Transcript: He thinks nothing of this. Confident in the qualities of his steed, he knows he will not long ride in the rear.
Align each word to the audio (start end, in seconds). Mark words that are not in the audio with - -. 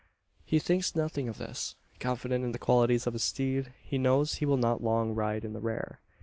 He 0.43 0.57
thinks 0.57 0.95
nothing 0.95 1.29
of 1.29 1.37
this. 1.37 1.75
Confident 1.99 2.43
in 2.43 2.53
the 2.53 2.57
qualities 2.57 3.05
of 3.05 3.13
his 3.13 3.23
steed, 3.23 3.71
he 3.83 3.99
knows 3.99 4.33
he 4.41 4.47
will 4.47 4.57
not 4.57 4.81
long 4.83 5.13
ride 5.13 5.45
in 5.45 5.53
the 5.53 5.61
rear. 5.61 5.99